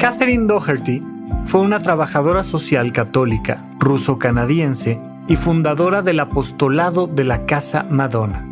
Catherine 0.00 0.46
Doherty 0.46 1.02
fue 1.44 1.60
una 1.60 1.80
trabajadora 1.80 2.42
social 2.42 2.90
católica 2.90 3.68
ruso-canadiense 3.78 4.98
y 5.28 5.36
fundadora 5.36 6.00
del 6.00 6.20
apostolado 6.20 7.06
de 7.06 7.24
la 7.24 7.44
Casa 7.44 7.86
Madonna. 7.90 8.46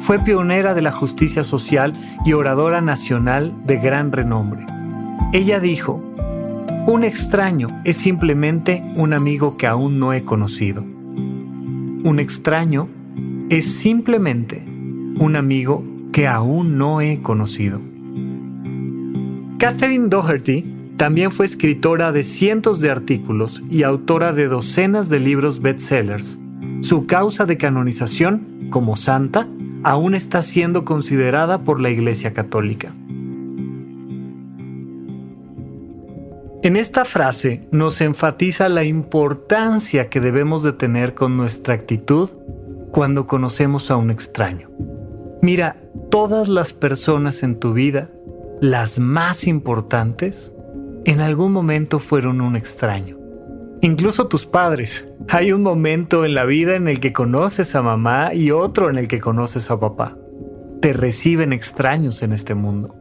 Fue 0.00 0.18
pionera 0.18 0.72
de 0.72 0.80
la 0.80 0.90
justicia 0.90 1.44
social 1.44 1.92
y 2.24 2.32
oradora 2.32 2.80
nacional 2.80 3.52
de 3.66 3.76
gran 3.76 4.12
renombre. 4.12 4.64
Ella 5.34 5.60
dijo, 5.60 6.02
un 6.86 7.04
extraño 7.04 7.68
es 7.84 7.98
simplemente 7.98 8.82
un 8.96 9.12
amigo 9.12 9.58
que 9.58 9.66
aún 9.66 9.98
no 9.98 10.14
he 10.14 10.24
conocido. 10.24 10.80
Un 10.80 12.18
extraño 12.18 12.88
es 13.50 13.70
simplemente 13.70 14.64
un 15.18 15.36
amigo 15.36 15.84
que 16.12 16.26
aún 16.26 16.78
no 16.78 17.02
he 17.02 17.20
conocido. 17.20 17.78
Catherine 19.58 20.08
Doherty 20.08 20.77
también 20.98 21.30
fue 21.30 21.46
escritora 21.46 22.10
de 22.10 22.24
cientos 22.24 22.80
de 22.80 22.90
artículos 22.90 23.62
y 23.70 23.84
autora 23.84 24.32
de 24.32 24.48
docenas 24.48 25.08
de 25.08 25.20
libros 25.20 25.62
bestsellers. 25.62 26.38
Su 26.80 27.06
causa 27.06 27.46
de 27.46 27.56
canonización, 27.56 28.68
como 28.70 28.96
santa, 28.96 29.48
aún 29.84 30.16
está 30.16 30.42
siendo 30.42 30.84
considerada 30.84 31.62
por 31.62 31.80
la 31.80 31.90
Iglesia 31.90 32.34
Católica. 32.34 32.92
En 36.64 36.74
esta 36.74 37.04
frase 37.04 37.68
nos 37.70 38.00
enfatiza 38.00 38.68
la 38.68 38.82
importancia 38.82 40.08
que 40.08 40.20
debemos 40.20 40.64
de 40.64 40.72
tener 40.72 41.14
con 41.14 41.36
nuestra 41.36 41.74
actitud 41.74 42.30
cuando 42.90 43.28
conocemos 43.28 43.92
a 43.92 43.96
un 43.96 44.10
extraño. 44.10 44.68
Mira, 45.42 45.76
todas 46.10 46.48
las 46.48 46.72
personas 46.72 47.44
en 47.44 47.60
tu 47.60 47.72
vida, 47.72 48.10
las 48.60 48.98
más 48.98 49.46
importantes, 49.46 50.52
en 51.08 51.22
algún 51.22 51.52
momento 51.52 52.00
fueron 52.00 52.42
un 52.42 52.54
extraño. 52.54 53.16
Incluso 53.80 54.28
tus 54.28 54.44
padres. 54.44 55.06
Hay 55.30 55.52
un 55.52 55.62
momento 55.62 56.26
en 56.26 56.34
la 56.34 56.44
vida 56.44 56.74
en 56.74 56.86
el 56.86 57.00
que 57.00 57.14
conoces 57.14 57.74
a 57.74 57.80
mamá 57.80 58.34
y 58.34 58.50
otro 58.50 58.90
en 58.90 58.98
el 58.98 59.08
que 59.08 59.18
conoces 59.18 59.70
a 59.70 59.80
papá. 59.80 60.18
Te 60.82 60.92
reciben 60.92 61.54
extraños 61.54 62.22
en 62.22 62.34
este 62.34 62.54
mundo. 62.54 62.94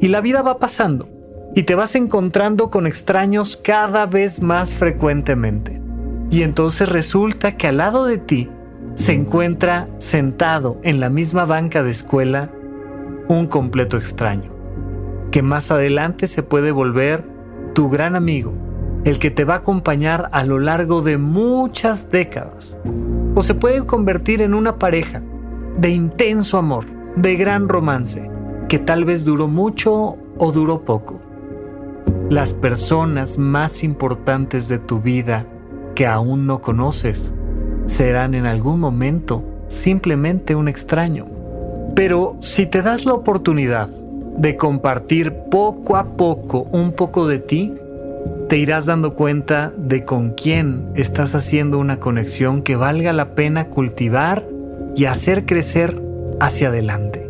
Y 0.00 0.06
la 0.06 0.20
vida 0.20 0.42
va 0.42 0.60
pasando 0.60 1.08
y 1.56 1.64
te 1.64 1.74
vas 1.74 1.96
encontrando 1.96 2.70
con 2.70 2.86
extraños 2.86 3.56
cada 3.56 4.06
vez 4.06 4.40
más 4.40 4.72
frecuentemente. 4.72 5.82
Y 6.30 6.42
entonces 6.42 6.88
resulta 6.88 7.56
que 7.56 7.66
al 7.66 7.78
lado 7.78 8.04
de 8.04 8.18
ti 8.18 8.48
se 8.94 9.14
encuentra 9.14 9.88
sentado 9.98 10.78
en 10.84 11.00
la 11.00 11.10
misma 11.10 11.44
banca 11.44 11.82
de 11.82 11.90
escuela 11.90 12.52
un 13.26 13.48
completo 13.48 13.96
extraño, 13.96 14.52
que 15.32 15.42
más 15.42 15.72
adelante 15.72 16.28
se 16.28 16.44
puede 16.44 16.70
volver 16.70 17.37
tu 17.78 17.88
gran 17.88 18.16
amigo, 18.16 18.54
el 19.04 19.20
que 19.20 19.30
te 19.30 19.44
va 19.44 19.54
a 19.54 19.58
acompañar 19.58 20.30
a 20.32 20.42
lo 20.42 20.58
largo 20.58 21.00
de 21.00 21.16
muchas 21.16 22.10
décadas. 22.10 22.76
O 23.36 23.42
se 23.44 23.54
puede 23.54 23.86
convertir 23.86 24.42
en 24.42 24.52
una 24.52 24.80
pareja 24.80 25.22
de 25.78 25.90
intenso 25.90 26.58
amor, 26.58 26.86
de 27.14 27.36
gran 27.36 27.68
romance, 27.68 28.28
que 28.68 28.80
tal 28.80 29.04
vez 29.04 29.24
duró 29.24 29.46
mucho 29.46 30.16
o 30.38 30.50
duró 30.50 30.84
poco. 30.84 31.20
Las 32.28 32.52
personas 32.52 33.38
más 33.38 33.84
importantes 33.84 34.66
de 34.66 34.80
tu 34.80 35.00
vida 35.00 35.46
que 35.94 36.08
aún 36.08 36.46
no 36.48 36.60
conoces 36.60 37.32
serán 37.86 38.34
en 38.34 38.46
algún 38.46 38.80
momento 38.80 39.44
simplemente 39.68 40.56
un 40.56 40.66
extraño. 40.66 41.28
Pero 41.94 42.38
si 42.40 42.66
te 42.66 42.82
das 42.82 43.04
la 43.04 43.14
oportunidad 43.14 43.88
de 44.38 44.56
compartir 44.56 45.32
poco 45.50 45.96
a 45.96 46.16
poco 46.16 46.68
un 46.70 46.92
poco 46.92 47.26
de 47.26 47.40
ti, 47.40 47.74
te 48.48 48.56
irás 48.56 48.86
dando 48.86 49.14
cuenta 49.14 49.72
de 49.76 50.04
con 50.04 50.30
quién 50.30 50.86
estás 50.94 51.34
haciendo 51.34 51.78
una 51.78 51.98
conexión 51.98 52.62
que 52.62 52.76
valga 52.76 53.12
la 53.12 53.34
pena 53.34 53.66
cultivar 53.66 54.46
y 54.94 55.06
hacer 55.06 55.44
crecer 55.44 56.00
hacia 56.40 56.68
adelante. 56.68 57.28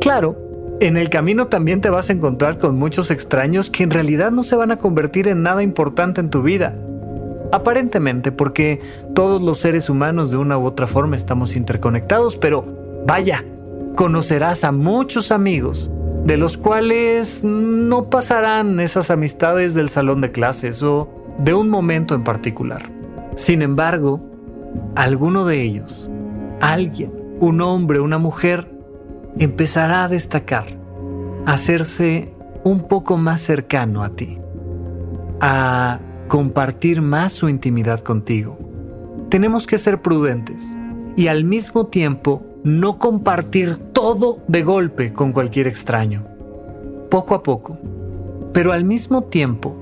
Claro, 0.00 0.36
en 0.80 0.96
el 0.96 1.08
camino 1.08 1.48
también 1.48 1.80
te 1.80 1.90
vas 1.90 2.10
a 2.10 2.12
encontrar 2.12 2.58
con 2.58 2.76
muchos 2.76 3.10
extraños 3.10 3.70
que 3.70 3.82
en 3.82 3.90
realidad 3.90 4.30
no 4.30 4.44
se 4.44 4.54
van 4.54 4.70
a 4.70 4.76
convertir 4.76 5.28
en 5.28 5.42
nada 5.42 5.62
importante 5.62 6.20
en 6.20 6.30
tu 6.30 6.42
vida. 6.42 6.74
Aparentemente 7.50 8.32
porque 8.32 8.80
todos 9.14 9.42
los 9.42 9.58
seres 9.58 9.88
humanos 9.88 10.30
de 10.30 10.36
una 10.36 10.58
u 10.58 10.66
otra 10.66 10.86
forma 10.86 11.16
estamos 11.16 11.56
interconectados, 11.56 12.36
pero 12.36 12.66
vaya, 13.06 13.44
conocerás 13.96 14.62
a 14.62 14.72
muchos 14.72 15.32
amigos 15.32 15.90
de 16.24 16.36
los 16.36 16.56
cuales 16.56 17.42
no 17.44 18.10
pasarán 18.10 18.80
esas 18.80 19.10
amistades 19.10 19.74
del 19.74 19.88
salón 19.88 20.20
de 20.20 20.30
clases 20.32 20.82
o 20.82 21.08
de 21.38 21.54
un 21.54 21.68
momento 21.68 22.14
en 22.14 22.24
particular. 22.24 22.90
Sin 23.34 23.62
embargo, 23.62 24.20
alguno 24.94 25.44
de 25.46 25.62
ellos, 25.62 26.10
alguien, 26.60 27.12
un 27.40 27.60
hombre, 27.60 28.00
una 28.00 28.18
mujer, 28.18 28.70
empezará 29.38 30.04
a 30.04 30.08
destacar, 30.08 30.66
a 31.46 31.52
hacerse 31.52 32.34
un 32.64 32.88
poco 32.88 33.16
más 33.16 33.40
cercano 33.40 34.02
a 34.02 34.10
ti, 34.10 34.38
a 35.40 36.00
compartir 36.26 37.00
más 37.00 37.32
su 37.32 37.48
intimidad 37.48 38.00
contigo. 38.00 38.58
Tenemos 39.28 39.66
que 39.66 39.78
ser 39.78 40.02
prudentes 40.02 40.66
y 41.16 41.28
al 41.28 41.44
mismo 41.44 41.86
tiempo 41.86 42.44
no 42.64 42.98
compartir 42.98 43.78
todo 44.08 44.38
de 44.48 44.62
golpe 44.62 45.12
con 45.12 45.32
cualquier 45.32 45.66
extraño. 45.66 46.24
Poco 47.10 47.34
a 47.34 47.42
poco. 47.42 47.78
Pero 48.54 48.72
al 48.72 48.82
mismo 48.82 49.24
tiempo, 49.24 49.76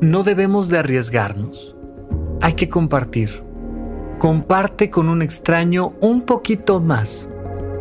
no 0.00 0.22
debemos 0.22 0.68
de 0.68 0.78
arriesgarnos. 0.78 1.74
Hay 2.40 2.52
que 2.52 2.68
compartir. 2.68 3.42
Comparte 4.20 4.90
con 4.90 5.08
un 5.08 5.22
extraño 5.22 5.94
un 6.00 6.22
poquito 6.22 6.80
más 6.80 7.28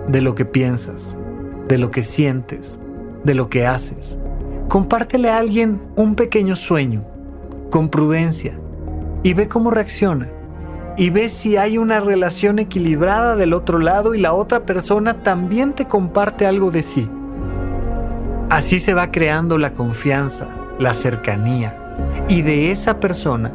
de 0.08 0.22
lo 0.22 0.34
que 0.34 0.46
piensas, 0.46 1.16
de 1.68 1.78
lo 1.78 1.92
que 1.92 2.02
sientes, 2.02 2.80
de 3.24 3.36
lo 3.36 3.48
que 3.50 3.68
haces. 3.68 4.18
Compártele 4.70 5.30
a 5.30 5.38
alguien 5.38 5.80
un 5.96 6.16
pequeño 6.16 6.56
sueño, 6.56 7.04
con 7.70 7.90
prudencia, 7.90 8.60
y 9.22 9.36
ve 9.36 9.48
cómo 9.48 9.70
reacciona 9.70 10.28
y 10.98 11.10
ves 11.10 11.34
si 11.34 11.58
hay 11.58 11.78
una 11.78 12.00
relación 12.00 12.60
equilibrada 12.60 13.36
del 13.36 13.54
otro 13.54 13.80
lado 13.80 14.14
y 14.14 14.20
la 14.20 14.34
otra 14.34 14.66
persona 14.66 15.24
también 15.24 15.74
te 15.74 15.86
comparte 15.86 16.46
algo 16.46 16.72
de 16.72 16.84
sí. 16.84 17.10
Así 18.50 18.80
se 18.80 18.94
va 18.94 19.12
creando 19.12 19.58
la 19.58 19.74
confianza, 19.74 20.48
la 20.80 20.94
cercanía 20.94 21.78
y 22.28 22.42
de 22.42 22.72
esa 22.72 23.00
persona 23.00 23.52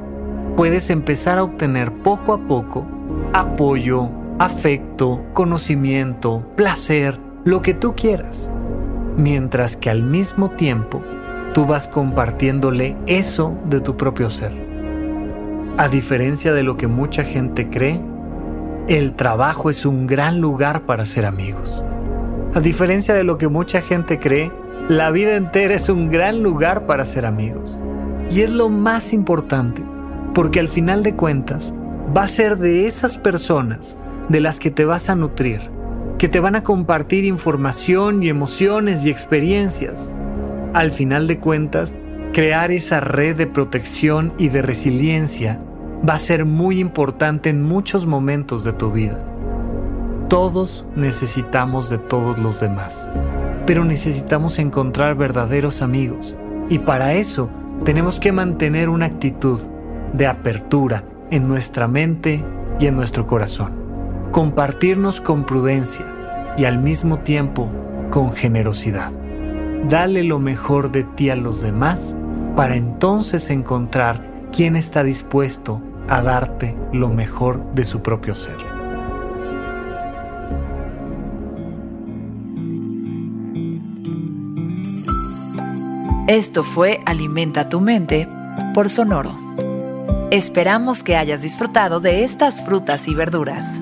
puedes 0.56 0.90
empezar 0.90 1.38
a 1.38 1.44
obtener 1.44 1.93
poco 1.93 2.32
a 2.32 2.38
poco 2.38 2.87
apoyo, 3.32 4.08
afecto, 4.38 5.25
conocimiento, 5.32 6.44
placer, 6.56 7.19
lo 7.44 7.62
que 7.62 7.75
tú 7.75 7.94
quieras. 7.94 8.50
Mientras 9.17 9.76
que 9.76 9.90
al 9.90 10.02
mismo 10.02 10.50
tiempo 10.50 11.02
tú 11.55 11.67
vas 11.67 11.88
compartiéndole 11.88 12.96
eso 13.06 13.56
de 13.64 13.81
tu 13.81 13.96
propio 13.96 14.31
ser. 14.31 14.68
A 15.79 15.87
diferencia 15.87 16.53
de 16.53 16.65
lo 16.65 16.77
que 16.77 16.89
mucha 16.89 17.23
gente 17.23 17.71
cree, 17.71 18.01
el 18.89 19.15
trabajo 19.15 19.71
es 19.71 19.87
un 19.87 20.09
gran 20.09 20.41
lugar 20.41 20.87
para 20.87 21.07
ser 21.07 21.25
amigos. 21.25 21.85
A 22.53 22.59
diferencia 22.59 23.15
de 23.15 23.23
lo 23.23 23.39
que 23.39 23.47
mucha 23.47 23.81
gente 23.81 24.19
cree, 24.19 24.51
la 24.89 25.13
vida 25.13 25.37
entera 25.37 25.77
es 25.77 25.89
un 25.89 26.11
gran 26.11 26.43
lugar 26.43 26.85
para 26.87 27.05
ser 27.05 27.25
amigos. 27.25 27.79
Y 28.29 28.41
es 28.41 28.51
lo 28.51 28.71
más 28.71 29.13
importante, 29.13 29.85
porque 30.35 30.59
al 30.59 30.67
final 30.67 31.05
de 31.05 31.15
cuentas 31.15 31.73
va 32.15 32.25
a 32.25 32.29
ser 32.29 32.59
de 32.59 32.89
esas 32.89 33.17
personas 33.17 33.97
de 34.29 34.41
las 34.41 34.59
que 34.59 34.73
te 34.73 34.85
vas 34.85 35.09
a 35.09 35.15
nutrir, 35.15 35.71
que 36.19 36.27
te 36.29 36.41
van 36.41 36.57
a 36.57 36.65
compartir 36.65 37.25
información 37.25 38.25
y 38.25 38.31
emociones 38.31 39.05
y 39.05 39.11
experiencias. 39.11 40.13
Al 40.75 40.91
final 40.91 41.29
de 41.29 41.39
cuentas, 41.39 41.95
crear 42.33 42.73
esa 42.73 42.99
red 42.99 43.37
de 43.37 43.47
protección 43.47 44.33
y 44.39 44.49
de 44.49 44.63
resiliencia 44.63 45.61
va 46.06 46.15
a 46.15 46.19
ser 46.19 46.45
muy 46.45 46.81
importante 46.81 47.50
en 47.50 47.62
muchos 47.62 48.06
momentos 48.06 48.65
de 48.65 48.73
tu 48.73 48.93
vida. 48.93 49.19
Todos 50.29 50.85
necesitamos 50.95 51.89
de 51.89 51.99
todos 51.99 52.39
los 52.39 52.61
demás, 52.61 53.11
pero 53.67 53.85
necesitamos 53.85 54.59
encontrar 54.59 55.17
verdaderos 55.17 55.83
amigos 55.83 56.37
y 56.69 56.81
para 56.81 57.15
eso 57.15 57.49
tenemos 57.85 58.21
que 58.21 58.33
mantener 58.33 58.89
una 58.89 59.06
actitud 59.06 59.61
de 60.12 60.27
apertura 60.27 61.05
en 61.31 61.49
nuestra 61.49 61.89
mente 61.89 62.45
y 62.79 62.87
en 62.87 62.97
nuestro 62.97 63.27
corazón. 63.27 63.73
Compartirnos 64.31 65.21
con 65.21 65.45
prudencia 65.45 66.05
y 66.56 66.65
al 66.65 66.79
mismo 66.79 67.21
tiempo 67.21 67.69
con 68.11 68.33
generosidad. 68.33 69.12
Dale 69.89 70.25
lo 70.25 70.39
mejor 70.39 70.91
de 70.91 71.05
ti 71.05 71.31
a 71.31 71.37
los 71.37 71.62
demás 71.62 72.17
para 72.56 72.77
entonces 72.77 73.49
encontrar 73.50 74.29
quién 74.53 74.77
está 74.77 75.03
dispuesto 75.05 75.81
a 76.09 76.23
darte 76.23 76.77
lo 76.93 77.09
mejor 77.09 77.63
de 77.75 77.85
su 77.85 78.01
propio 78.01 78.35
ser. 78.35 78.57
Esto 86.27 86.63
fue 86.63 87.01
Alimenta 87.07 87.69
tu 87.69 87.81
mente 87.81 88.29
por 88.75 88.91
Sonoro. 88.91 89.35
Esperamos 90.31 91.03
que 91.03 91.17
hayas 91.17 91.41
disfrutado 91.41 92.01
de 92.01 92.23
estas 92.23 92.63
frutas 92.63 93.09
y 93.09 93.15
verduras. 93.15 93.81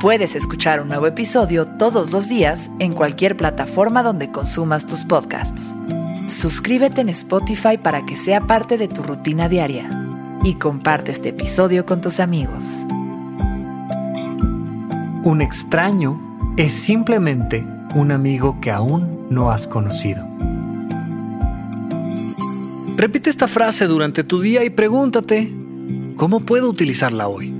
Puedes 0.00 0.34
escuchar 0.34 0.80
un 0.80 0.88
nuevo 0.88 1.06
episodio 1.06 1.66
todos 1.66 2.12
los 2.12 2.30
días 2.30 2.70
en 2.78 2.94
cualquier 2.94 3.36
plataforma 3.36 4.02
donde 4.02 4.30
consumas 4.30 4.86
tus 4.86 5.04
podcasts. 5.04 5.76
Suscríbete 6.28 7.02
en 7.02 7.10
Spotify 7.10 7.76
para 7.76 8.06
que 8.06 8.16
sea 8.16 8.40
parte 8.40 8.78
de 8.78 8.88
tu 8.88 9.02
rutina 9.02 9.50
diaria 9.50 9.99
y 10.42 10.54
comparte 10.54 11.10
este 11.10 11.30
episodio 11.30 11.84
con 11.86 12.00
tus 12.00 12.20
amigos. 12.20 12.64
Un 15.22 15.42
extraño 15.42 16.18
es 16.56 16.72
simplemente 16.72 17.66
un 17.94 18.10
amigo 18.10 18.58
que 18.60 18.70
aún 18.70 19.26
no 19.30 19.50
has 19.50 19.66
conocido. 19.66 20.26
Repite 22.96 23.30
esta 23.30 23.48
frase 23.48 23.86
durante 23.86 24.24
tu 24.24 24.40
día 24.40 24.64
y 24.64 24.70
pregúntate, 24.70 25.52
¿cómo 26.16 26.40
puedo 26.40 26.68
utilizarla 26.68 27.28
hoy? 27.28 27.59